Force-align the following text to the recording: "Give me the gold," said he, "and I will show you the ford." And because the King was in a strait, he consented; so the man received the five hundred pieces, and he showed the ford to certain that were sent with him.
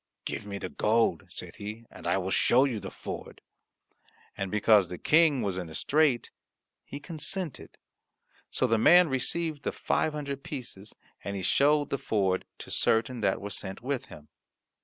"Give 0.25 0.47
me 0.47 0.57
the 0.57 0.67
gold," 0.69 1.27
said 1.29 1.57
he, 1.57 1.85
"and 1.91 2.07
I 2.07 2.17
will 2.17 2.31
show 2.31 2.65
you 2.65 2.79
the 2.79 2.89
ford." 2.89 3.39
And 4.35 4.49
because 4.49 4.87
the 4.87 4.97
King 4.97 5.43
was 5.43 5.57
in 5.57 5.69
a 5.69 5.75
strait, 5.75 6.31
he 6.83 6.99
consented; 6.99 7.77
so 8.49 8.65
the 8.65 8.79
man 8.79 9.09
received 9.09 9.61
the 9.61 9.71
five 9.71 10.13
hundred 10.13 10.41
pieces, 10.43 10.95
and 11.23 11.35
he 11.35 11.43
showed 11.43 11.91
the 11.91 11.99
ford 11.99 12.45
to 12.57 12.71
certain 12.71 13.21
that 13.21 13.41
were 13.41 13.51
sent 13.51 13.83
with 13.83 14.05
him. 14.07 14.29